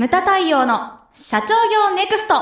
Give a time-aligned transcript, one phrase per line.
[0.00, 2.34] ムタ太陽の社長業ネクスト。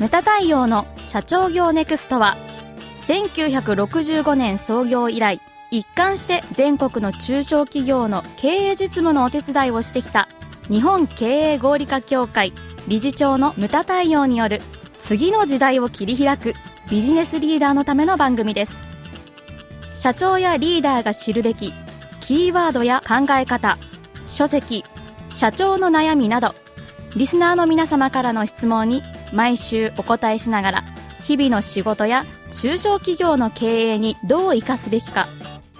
[0.00, 2.34] ムタ太陽の社長業ネクストは
[3.06, 5.40] 1965年創業以来
[5.70, 10.28] 一貫して全国の中小企業の経営実務のお手伝いをしてきた
[10.68, 12.52] 日本経営合理化協会
[12.88, 14.60] 理事長のムタ太陽による
[14.98, 16.54] 次の時代を切り開く
[16.90, 18.74] ビジネスリーダーのための番組です。
[19.94, 21.72] 社長やリーダーが知るべき
[22.20, 23.78] キーワードや考え方
[24.26, 24.84] 書籍
[25.30, 26.54] 社長の悩みなど
[27.16, 29.02] リスナーの皆様からの質問に
[29.32, 30.84] 毎週お答えしながら
[31.22, 35.28] 日々の仕事や中小企業の経営にどう生かすべきか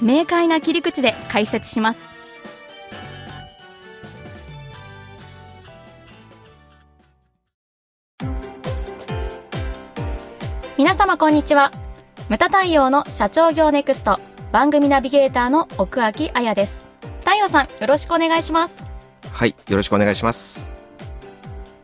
[0.00, 2.13] 明快な切り口で解説します。
[10.76, 11.70] 皆様こんにちは。
[12.28, 14.18] ムタ太陽の社長業ネクスト
[14.50, 16.84] 番組ナビゲーターの奥脇彩です。
[17.20, 18.84] 太陽さんよろしくお願いします。
[19.32, 20.68] はいよろしくお願いします。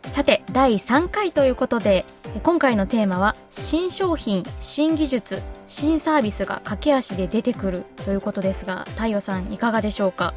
[0.07, 2.05] さて第3回ということで
[2.43, 10.35] 今回のテーマは新商品新技術新サービスが駆け足で出てくるということですが太陽さんいかがでしょうか？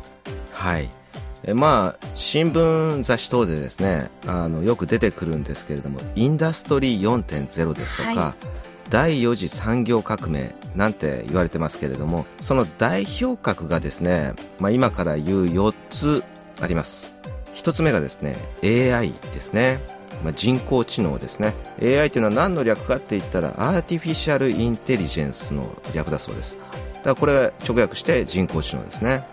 [0.52, 0.92] はい
[1.46, 8.34] えまあ新聞雑誌等でですねあのよく出てくるんですけれどもインダストリー4.0ですとか、はい、
[8.90, 16.24] 第4次産業革命なんて言われてますけれどもその代表格がですね、まあ、今から言う4つ
[16.62, 17.16] あります。
[17.56, 19.80] 1つ目がですね AI ですね。
[20.24, 21.54] まあ、人工知能ですね。
[21.82, 26.58] AI というのは何の略かって言ったらアーティフィシャルインテリジェンスの略だそうです。
[27.04, 29.26] だからこれ直訳して人工知能ですね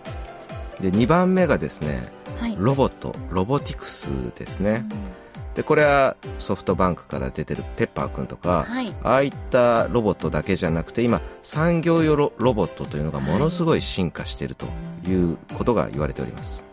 [0.81, 14.65] で2番目がですね、はい、ロボットロボティクスですね、うん、でこれはソフトバンクから出てるペッパーくんとか、はい、ああいったロボットだけじゃなくて今産業用ロボットというのがものすごい進化していると
[15.07, 16.63] いうことが言われております、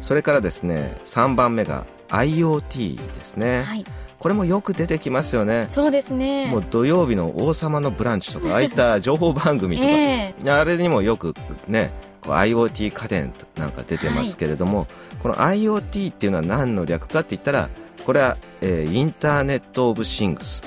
[0.00, 3.84] それからですね3番目が IoT ですね、はい、
[4.18, 5.68] これもよく出てきますよね。
[5.70, 6.46] そうですね。
[6.46, 11.34] もう土曜日の「王様のブランチ」とかああいった情報番組とか、 えー、あれにもよく
[11.68, 11.92] ね
[12.32, 14.88] IoT 家電なんか出てますけれども、はい、
[15.20, 17.68] この IoT っていうのは何の略かって言ったら
[18.04, 20.64] これは、えー、インターネット・オブ・シングス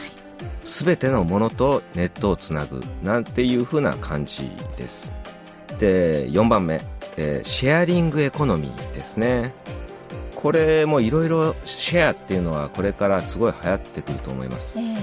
[0.64, 5.12] すべてのものとネットをつなぐなんていうふうな感じです。
[5.80, 6.82] で4番目、
[7.16, 9.54] えー、シェアリングエコノミーですね。
[10.36, 14.98] これもいろいろシェアっていうのはこれからすごい流行ってくると思います、えー、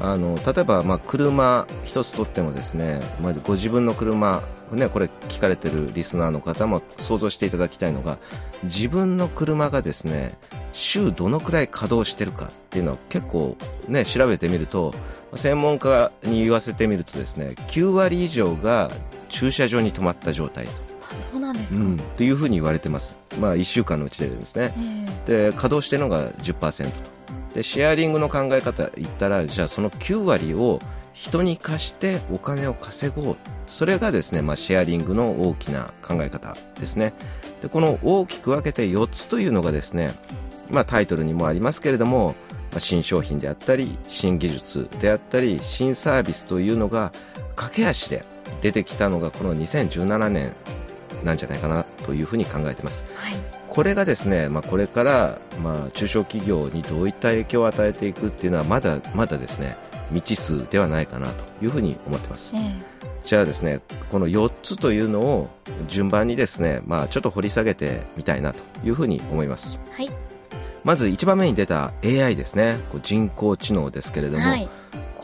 [0.00, 8.18] あの例えばまあ車一つとってもですね、まあ、ご自分の車ね、これ聞かれてるリスナーの方も想像していただきたいのが
[8.62, 10.38] 自分の車がですね
[10.72, 13.56] 週どのくらい稼働してるかっていうのは結構
[13.88, 14.94] ね調べてみると
[15.34, 18.90] 専門家に言わせてみるとですね9割以上が
[19.28, 20.72] 駐車場に止まった状態と。
[21.14, 27.19] そうなんですか、うん、というふうに言われてます、まあ、1週間のうちでですね、えー、で稼働しているのが10%と
[27.54, 30.80] でシェアリングの考え方言ったらじゃあその9割を
[31.12, 33.36] 人に貸してお金を稼ごう。
[33.66, 37.12] それがですね、まあ、シェアリングの大きな考え方ですね。
[37.62, 40.12] でこの大きく分けて4つというのがですね、
[40.70, 42.34] まあ、タイトルにもありますけれども、
[42.72, 47.12] まあ、新商品であったり新技術であったり新サービスというのが
[47.54, 48.24] 駆け足で
[48.62, 50.54] 出てきたのがこの2017年
[51.22, 53.34] なんじゃないかなというふうに考えてます、はい、
[53.70, 59.76] これがですね、まあ、これから、まあ、中小企業にどういった影響を与えていくっていうのはまだまだですね
[60.08, 62.74] 未知数ではないかなというふうに思ってます、えー、
[63.22, 65.48] じゃあですねこの4つというのを
[65.86, 70.10] 順番にですね、まあ、ちょっと掘り下げてみたいなというふうに思います、はい、
[70.82, 72.80] まず1番目に出た AI ですね。
[72.90, 74.68] こう人工知能ですけれども、はい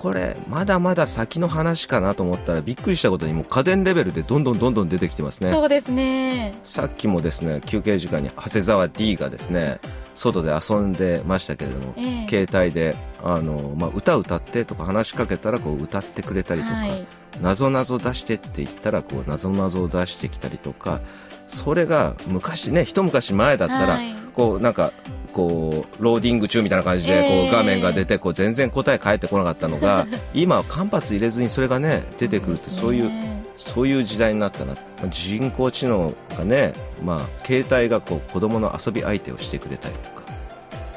[0.06, 5.50] これまだまだ先の話かなと思ったらびっくりしたことにも家電レベルでどんどんどんどん出てきてますね。
[5.50, 6.60] そうですね。
[6.62, 9.80] さっきもですね休憩時間に長谷沢 D がですね
[10.14, 17.06] 外で遊んでましたけれども、えー、携帯であの、まあ、歌歌ってとか話しかけたらこう歌ってくれたりとか、はい、
[17.42, 21.00] 謎謎出してって言ったらこう謎謎を出してきたりとか
[21.48, 24.92] それが昔ね一昔前だったら、はい、こうなんか
[25.32, 33.10] こうローディング中みたいな感じでこう画面が出てこう全然答え返ってこなかったのが 今は間髪入れずにそれがね出てくるってそういう
[33.56, 34.76] そういう時代になったな
[35.08, 40.16] 人工知能がねまあ携帯がこう子供の遊び相手をしてくれたりとか。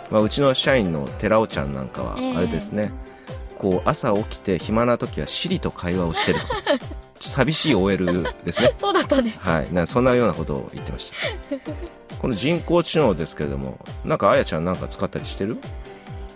[0.10, 2.92] まあうちの社員の寺尾ちゃんなんかはあれですね。
[3.58, 6.48] こう朝起きて暇な時はシリと会話をしてると
[7.20, 8.74] 寂しい OL ですね。
[8.76, 9.40] そうだったんです。
[9.42, 9.72] はい。
[9.72, 15.58] なそんなようなことを言ってましたこの人工知能ですけれどもなんかあやちゃんなんか使ったりしてる？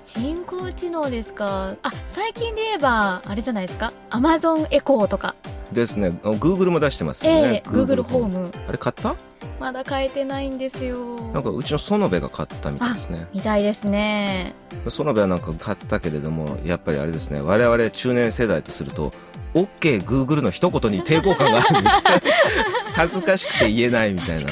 [0.06, 1.76] 人工知能ですか？
[1.82, 3.92] あ最近で言えばあれじゃないですか？
[4.10, 5.36] アマゾンエコーとか。
[5.72, 6.12] ですね。
[6.22, 8.52] グーグルも出してますよね、えー、グーグルホーム。
[8.68, 9.16] あれ買った？
[9.60, 11.16] まだ買えてないんですよ。
[11.34, 13.28] なんかうちの園部が買ったみたいですね。
[13.34, 14.54] みたいですね。
[14.88, 17.42] 園部はなんか買ったけれどもやっぱりあれですね。
[17.42, 19.12] 我々中年世代とすると
[19.54, 22.22] OK グーグルの一言に抵抗感があるみたいな
[22.94, 24.52] 恥ずかしくて言えないみたいな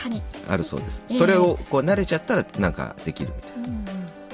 [0.50, 3.82] あるそうです、それをこう慣れちゃったらなんかできるみたいな、うん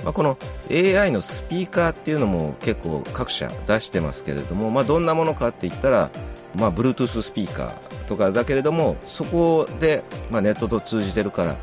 [0.08, 0.38] まあ、この
[0.72, 6.12] AI のスピーカーっていうのも結構各社出してますけれども、まあ、どんなものかって言ったら、
[6.56, 11.58] まあ、Bluetooth スピーカーとかだけれどもそこで、まあ、ネットと通じてるから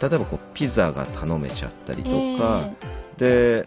[0.00, 2.70] 例えばこうピザが頼めちゃったりとか、
[3.18, 3.66] え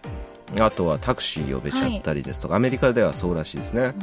[0.54, 3.94] であとはタクシー呼べちゃったりですとか、はい、アメリカではそうらしいですね。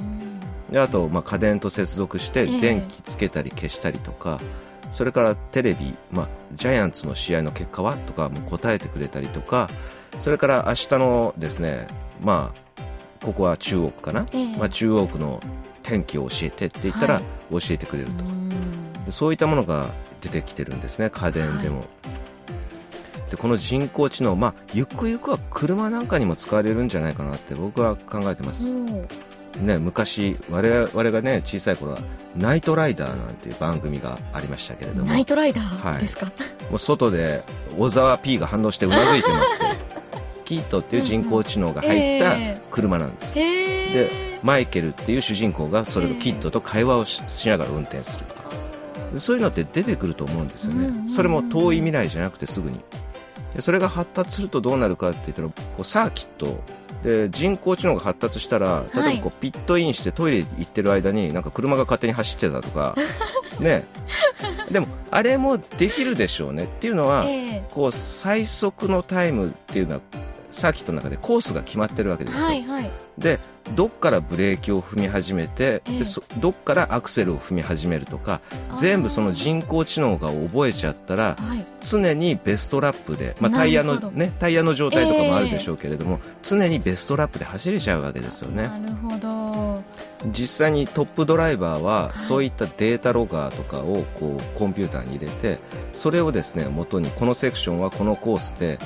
[0.74, 9.70] であと、まあ、家電と接続して電気つけたり消したりとか、えー、それからテレビ、まあ、ジャイアンツの試合の結果はとかも答えてくれたりとか
[10.18, 11.88] それから明日のですね、
[12.20, 15.42] まあ、ここは中央区かな、えー、まあ、中央区の
[15.84, 17.22] 天気を教えてって言ったら
[17.52, 18.31] 教えてくれると、は
[19.08, 19.92] い、そういったものが
[20.22, 21.81] 出てきてるんですね家電でも。
[21.81, 21.86] は
[23.28, 28.75] い、でこの人工知能、まあ、ゆくゆくは車なんかにも使われるんじゃないかなって僕は考えてます。
[29.59, 32.00] ね、昔我々がね小さい頃は
[32.35, 35.09] 「ナイトライダー」なんていう番組がありましたけれども。
[35.09, 36.00] ナイトライダー？
[36.00, 37.44] ですか、はい、もう外で
[37.77, 39.69] 小沢 P が反応してうなずいてますけど
[40.44, 48.45] キートっていう人工知能が入った車なんですよ、でマイケルっていう主人公がそれとキットと会話をしながら運転するみたい
[49.13, 52.79] なそういうのって出てくると思うんですよね、それも遠い未来じゃなくてすぐに。
[53.59, 56.59] それが発達するとどうなるかって言ったらこうサーキット
[57.03, 62.95] で人工知能が発達したら例えばこうピットインしてトイレ行ってる間になんか車が勝手に走ってたとか
[63.59, 63.85] ね。
[64.71, 66.63] でもあれもできるでしょうね。
[66.63, 67.25] っていうのは、
[67.69, 70.01] こう最速のタイムっていうのは
[70.53, 73.39] サーキットの中でコースが決まってるわけですよ、はいはい、で
[73.75, 78.41] どっからブレーキを踏み始めて、えー、でどっからアクセルを踏み始めるとか
[78.75, 88.67] 全部その人工知能が覚えちゃったら、はい、常にベストラップで、まあ、タイヤのねタイヤの状態とかもあるでしょうけれども、えー、常にベストラップで走れちゃうわけですよね。
[88.67, 89.83] なるほど。
[90.31, 95.59] 実際にトップドライバーはそういったデータロガーとかをこうコンピューターに入れて
[95.91, 98.79] それをですね元にこのセクションはこのコースで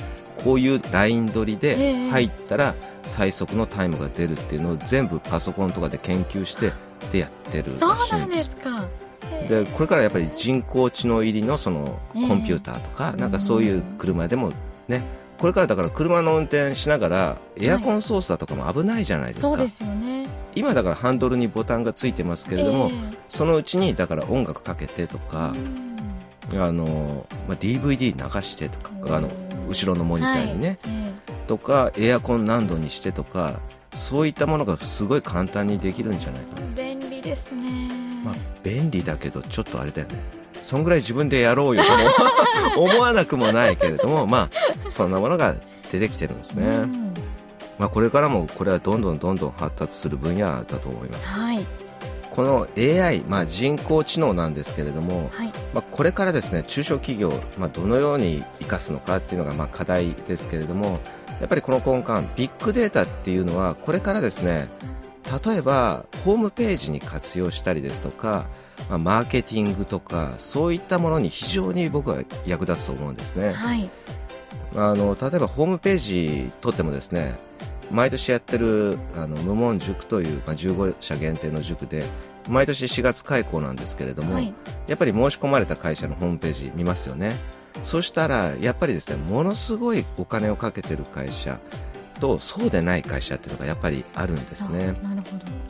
[0.44, 6.72] こういうライン取りで入ったら最速のタイムが出るっていうのを全部パソコンとかで研究して
[7.12, 8.56] でやってるらしいんです。
[8.56, 8.88] か。
[9.48, 14.52] でこれからやっぱり人工知能入りのそのコンピューターとか、なんかそういう車でも
[14.88, 15.02] ね
[15.38, 20.26] これからだから車の運転しながらエアコン操作とかも危ないじゃないですか、そうですよね。
[20.54, 22.90] 今だからハンドルにボタンがついてますけれども、
[23.28, 25.54] そのうちにだから音楽かけてとか、
[26.54, 29.28] あのまあ、DVD 流してとかあの
[29.68, 33.60] 後ろのモニターにね、はい、とかエアコン何度にしてとか
[33.94, 36.66] そういったものがすごい簡単にできるんじゃないかな。
[36.74, 37.90] 便利ですね。
[38.24, 40.14] まあ便利だけどちょっとあれだよね。
[40.54, 41.82] そんぐらい自分でやろうよ。
[42.74, 44.48] と 思わなくもないけれどもま
[44.84, 45.54] あそんなものが
[45.90, 46.86] 出てきてるんですね、
[47.78, 51.66] まあ、これからもこれはどんどんどんどん発達する分野だと思います、はい
[52.38, 61.00] この AI、まあ、人工知能なんですけれども、はい、まあ、これからですね中小企業、まあ、どのように生かすのかっていうのがまあ課題ですけれども
[61.40, 64.68] やっぱりこの根幹ビッグデータっていうのはこれからですね
[65.44, 68.46] 例えばホームページに活用したりですとか、
[68.88, 73.90] まあ、マーケティングとかそういったものに非常に僕は役立つと思うんですね、はい、
[74.76, 77.47] あの例えばホームページとってもですね
[77.90, 82.04] 毎年やってるあの無門塾という、まあ、15社限定の塾で
[82.48, 84.52] 毎年4月開校なんですけれども、はい、
[84.86, 87.36] やっぱり申し込まれた会社のホームページ見ますよね。
[87.82, 91.60] そしたらやっぱりですねものすごいお金をかけてる会社
[92.18, 94.94] とそうでない会社っていうのがやっぱりあるんですね。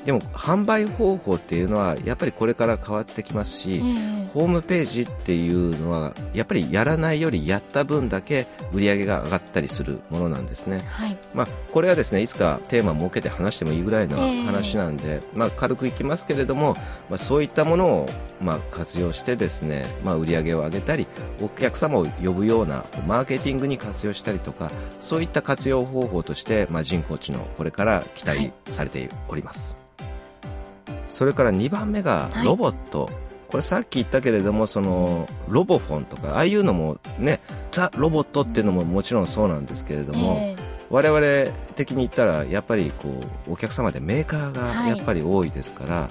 [0.05, 16.75] でも販売方法っていうのはやっぱりこれから変わってきますし、えー、ホームページっていうのはやっぱりやらないよりやった分だけ売り上げが上がったりするものなんですね、はい、まあ、これはですねいつかテーマを設けて話してもいいぐらいの話なんで、えー、まあ、軽くいきますけれども、
[17.11, 18.09] まあ、そういったものを
[18.41, 21.07] まあ活用してですね、まあ、売り上げを上げたり
[21.43, 26.38] お客様を呼ぶようなマーケティングに活用したりとかそういった活用方法として、
[26.71, 33.15] まあ、人工知能これから期待されております、はい、それから2番目がロボット、はい、
[33.49, 37.41] これさっき言ったけれどもそのロボフォンとかああいうのもね
[37.71, 43.09] ザ・ロボットっていうのももちろんそうなんですけれども、えー我々的に言ったらやっぱりこ
[43.47, 46.11] うお客様でメーカーがやっぱり多いですから、は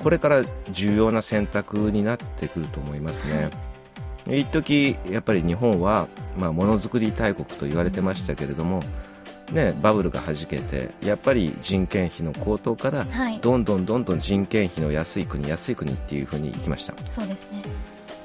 [0.00, 3.50] い、これから重要な選択になってくると思いますね。
[4.28, 8.82] 一時やっぱり日本は、まあ、ものづくり大国と言われてましたけれども、
[9.52, 13.06] ね、バブルがはじけてやっぱり人件費の高騰から、
[13.40, 16.94] どんどんどんどん人件費の安い国安い国っていうふうにいきました。
[17.10, 17.62] そうですね。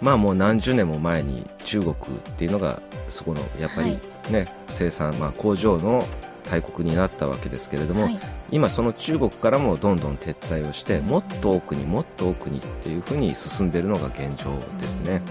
[0.01, 1.93] まあもう何十年も前に中国っ
[2.37, 6.05] ていうのがそこのやっぱりね、はい、生産、まあ、工場の
[6.49, 8.19] 大国になったわけですけれども、はい、
[8.51, 15.21] 今その中国からもどんどん撤退をしてもっと奥にもっと奥にっていうふうに進んでいるのが現状ですね。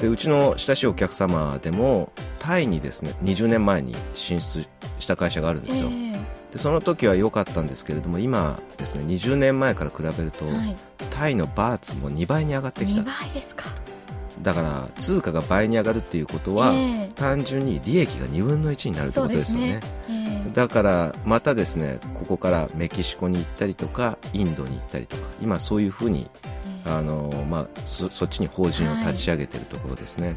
[0.00, 4.66] でうちの親しいお客様でもタイにですね20年前に進出
[4.98, 6.12] した会社があるんですよ、えー、
[6.52, 10.76] でその時は良かったんですけれども今ですね20年前から比べると、はい、
[11.10, 13.02] タイのバーツも2倍に上がってきた。
[13.02, 13.64] 2倍ですか。
[14.42, 19.80] だから通貨が倍に上がるっていうことは、えー、単純に利益が2分の1になるってことですよね、ね。
[20.08, 26.30] えー、だからまたですねここからメキシコに行ったりとかインドに行ったりとか今そういうふうに
[26.88, 30.34] あのまあ、そそっちに法人を立ち上げているところですね、は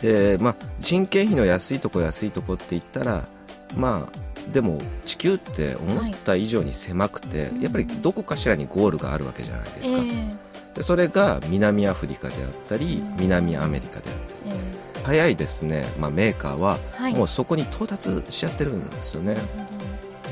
[0.00, 3.28] い、でまあ、人件費の安いところ安いところって言ったら、
[3.76, 10.36] まあ、でも地球って思った以上に狭くて、はい、やっぱりどこかしらにゴールがあるわけじゃないですか、えー、
[10.74, 16.78] でそれが南アフリカであったり、南アメリカであったり、えー、早いですね、まあ、メーカーは
[17.14, 19.36] もうそこに到達しちゃってるんですよね、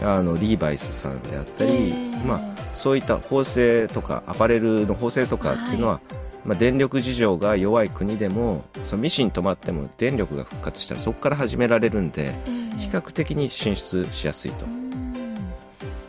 [0.03, 6.15] あのリーバイスさんであったり、えー、まあ、そういった縫製とかアパレルの縫製とかっていうのは、はい、
[6.45, 14.67] まあ、電力事情が弱い国でもそのミシン止まっても電力が復活したらそこから始められるんで、えー、比較的に進出しやすいと。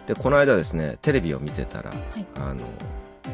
[0.08, 2.62] でこの間ですねテレビを見てたら「はい、あの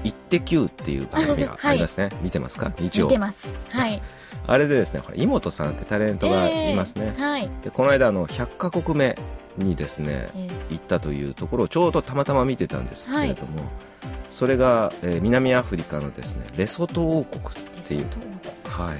[0.03, 2.71] イッテ Q!」っていう番組がありますね、はい、見てますか？
[2.79, 3.07] 日曜。
[3.07, 3.53] 見てます。
[3.69, 4.01] はい。
[4.45, 7.31] あれでですね井本さんってタレントがいますね、えー。
[7.31, 9.17] はい、でこの間あの100カ国目
[9.59, 13.69] にですね、えー、行ったというところをちょうどたまたま見てたんですけれども、はい、
[14.29, 17.47] それが、えー、南アフリカのですねレソト王国っ
[17.87, 18.07] ていう
[18.67, 18.97] はい。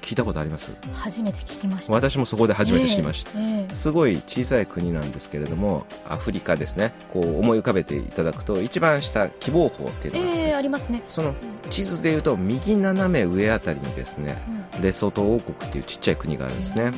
[0.00, 0.72] 聞いたことあります？
[0.92, 1.92] 初めて聞きました。
[1.92, 11.04] 私もそこで初めて知りました、えーえー、すごい小さい国なんですけれどもアフリカですねこう思い浮かべていただくと一番下希望法っていうのがあ,、えー、ありますね。
[11.06, 11.32] その
[11.68, 14.42] 地図でいうと右斜め上あたりにですね、
[14.74, 16.92] うん、レソト王国っていうちっちゃい国があるんですね、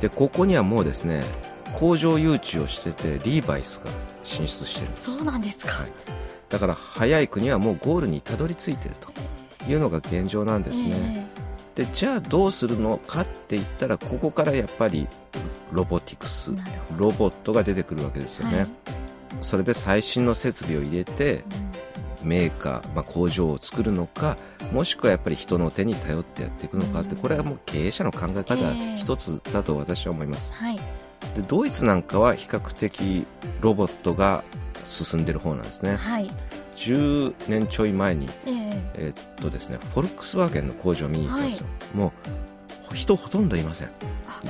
[0.00, 1.22] でここにはもうですね
[1.78, 3.90] 工場誘致をしててリーバイスが
[4.24, 5.12] 進出してるんです。
[5.12, 5.92] そうなんですか、はい、
[6.48, 9.12] だから早い国はもうゴールにたどり着いてると
[9.70, 11.28] いうのが現状なんですね、
[11.76, 15.06] えー、でじゃあどうするのかって言ったらここからやっぱり
[15.70, 16.50] ロボティクス
[16.96, 18.68] ロボットが出てくるわけですよね、はい、
[19.40, 21.44] それで最新の設備を入れて、
[22.22, 24.36] うん、メーカー、まあ、工場を作るのか
[24.72, 28.56] もしくはやっぱり人の手に頼ってやっていくのかって、これはもう経営者の考え方
[28.96, 30.97] 一つだと私は思います、えーはい
[31.34, 33.26] でドイツなんかは比較的
[33.60, 34.44] ロボットが
[34.86, 36.30] 進んでる方なんですね、はい、
[36.76, 42.38] 10年ちょい前に、えー、えー、っとですねフォルクスワーゲンの工場を見に行ったんですよ、はい、もう
[42.94, 43.90] 人ほとんどいません。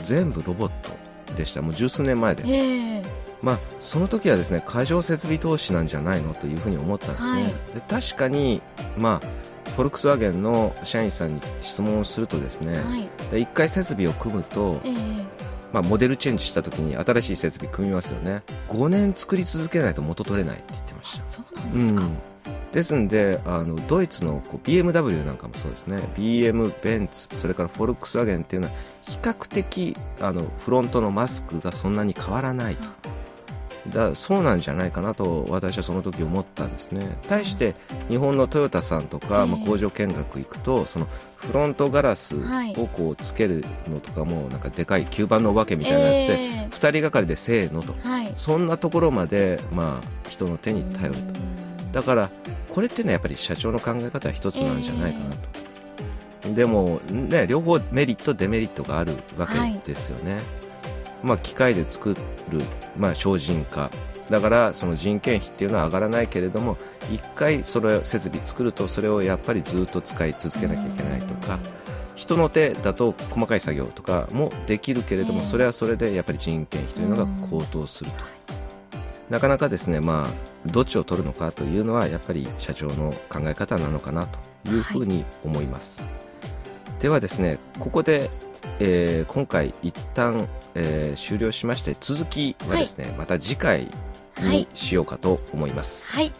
[0.03, 0.69] 全部ロボッ
[1.27, 1.63] トでした。
[1.63, 3.05] もう十数年前で、えー、
[3.43, 8.63] まあ、その時はですね過剰設備投資なんじゃないのというふうに思ったんですね、はい、で確かに、
[8.97, 15.38] まあ、フォルクスワーゲンの社員さんに質問をするとですね、はい、1回設備を組むと、えー
[15.73, 18.43] まあ、モデルチェンジした時に新しい設備組みますよね。
[18.69, 21.25] 5年作り続けないと元取れないって言ってました。
[21.25, 22.19] そうなんですか、うん、
[22.73, 26.09] ですんであのドイツのこう BMW なんかもそうですね。
[26.17, 32.89] BM、ベンツそれからフォルクスワーゲンっていうのは比較的あのフロントのマスクがそんなに変わらないと。
[33.91, 37.19] だそうなんじゃないかなと私はその時思ったんですね。
[37.27, 37.75] 対して
[38.09, 42.37] 日本のトヨタさんとか、まあ、工場見学行くとそのフロントガラス
[42.77, 47.95] をこうつけるのとかもなんかでかい吸盤のお化けみたいなやつで、2人がかりでせーのと、
[48.37, 51.41] そんなところまで、まあ、人の手に頼ると。
[51.93, 52.31] だから
[52.71, 55.37] これっていうのはやっぱり社長の考え方は一つなんじゃないかな
[56.49, 59.55] と、でも、ね、両方メリットデメリットがあるわけ
[59.85, 60.41] ですよね、
[61.23, 62.15] まあ、機械で作
[62.49, 62.63] る、
[62.97, 63.91] まあ、精進化
[64.31, 66.77] だからその人件費っていうのは上がらないけれども
[67.11, 71.59] 一回それ設備作るとそれをやっぱりずっと使い続けなきゃいけないとか
[72.15, 78.49] 人の手だと細かい作業とかもできるけれどもそれはそれでやっぱり人件費というのが高騰すると。
[79.31, 80.29] なかなかですね、まあ、
[80.67, 84.39] どっちを取るのかというのはやっぱり社長の考え方なのかなと
[84.71, 86.01] いうふうに思います。
[86.01, 86.07] は
[86.99, 88.31] い、ではですねここで
[88.81, 93.89] えー、今回一旦、えー、終了しまして続きはですね、はい、また次回
[94.41, 96.13] にしようかと思います。
[96.13, 96.33] はい。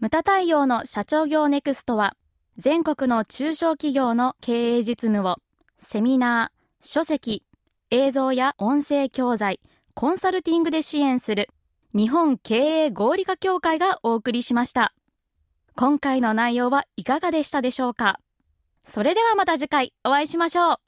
[0.00, 2.14] ムタ太陽の社長業ネクストは
[2.56, 5.36] 全国の中小企業の経営実務を
[5.78, 7.44] セミナー、書籍、
[7.90, 9.60] 映像や音声教材、
[9.94, 11.48] コンサルティングで支援する
[11.94, 14.92] 日本経営合理化協会がお送りしました。
[15.76, 18.18] 今回の内容はいかがでしたでしょうか？
[18.88, 20.87] それではまた次回お会いしましょう。